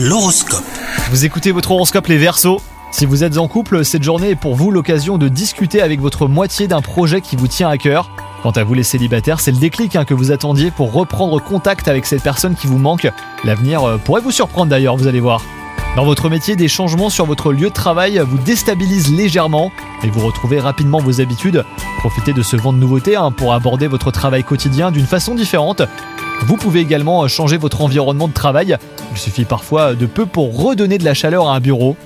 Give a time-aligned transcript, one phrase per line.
[0.00, 0.62] L'horoscope.
[1.10, 2.62] Vous écoutez votre horoscope les Verseaux
[2.92, 6.28] Si vous êtes en couple, cette journée est pour vous l'occasion de discuter avec votre
[6.28, 8.08] moitié d'un projet qui vous tient à cœur.
[8.44, 11.88] Quant à vous les célibataires, c'est le déclic hein, que vous attendiez pour reprendre contact
[11.88, 13.08] avec cette personne qui vous manque.
[13.42, 15.42] L'avenir euh, pourrait vous surprendre d'ailleurs, vous allez voir.
[15.96, 19.72] Dans votre métier, des changements sur votre lieu de travail vous déstabilisent légèrement
[20.04, 21.64] et vous retrouvez rapidement vos habitudes.
[21.98, 25.82] Profitez de ce vent de nouveauté hein, pour aborder votre travail quotidien d'une façon différente.
[26.42, 28.78] Vous pouvez également euh, changer votre environnement de travail.
[29.12, 31.96] Il suffit parfois de peu pour redonner de la chaleur à un bureau.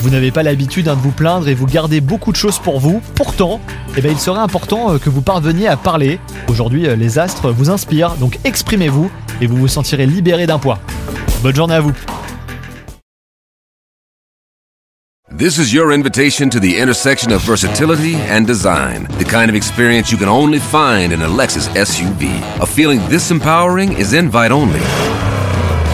[0.00, 2.78] Vous n'avez pas l'habitude hein, de vous plaindre et vous gardez beaucoup de choses pour
[2.78, 3.00] vous.
[3.16, 3.60] Pourtant,
[3.96, 6.20] eh ben, il serait important euh, que vous parveniez à parler.
[6.48, 9.10] Aujourd'hui, euh, les astres vous inspirent, donc exprimez-vous
[9.40, 10.78] et vous vous sentirez libéré d'un poids.
[11.42, 11.92] Bonne journée à vous.
[15.36, 19.06] This is invitation to the intersection of versatility design.
[19.18, 22.28] The kind of experience you can only find in a SUV.
[22.60, 24.50] A feeling this empowering is invite.